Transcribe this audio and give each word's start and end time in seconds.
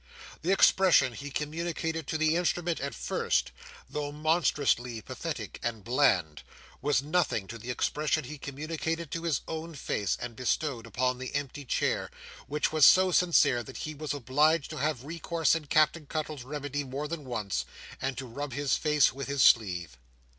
The 0.41 0.51
expression 0.51 1.13
he 1.13 1.29
communicated 1.29 2.07
to 2.07 2.17
the 2.17 2.35
instrument 2.35 2.79
at 2.79 2.95
first, 2.95 3.51
though 3.87 4.11
monstrously 4.11 4.99
pathetic 4.99 5.59
and 5.61 5.83
bland, 5.83 6.41
was 6.81 7.03
nothing 7.03 7.45
to 7.49 7.59
the 7.59 7.69
expression 7.69 8.23
he 8.23 8.39
communicated 8.39 9.11
to 9.11 9.21
his 9.25 9.41
own 9.47 9.75
face, 9.75 10.17
and 10.19 10.35
bestowed 10.35 10.87
upon 10.87 11.19
the 11.19 11.35
empty 11.35 11.65
chair: 11.65 12.09
which 12.47 12.71
was 12.71 12.83
so 12.87 13.11
sincere, 13.11 13.61
that 13.61 13.77
he 13.85 13.93
was 13.93 14.11
obliged 14.15 14.71
to 14.71 14.77
have 14.77 15.05
recourse 15.05 15.51
to 15.51 15.59
Captain 15.67 16.07
Cuttle's 16.07 16.43
remedy 16.43 16.83
more 16.83 17.07
than 17.07 17.23
once, 17.23 17.63
and 18.01 18.17
to 18.17 18.25
rub 18.25 18.53
his 18.53 18.75
face 18.75 19.13
with 19.13 19.27
his 19.27 19.43
sleeve. 19.43 19.97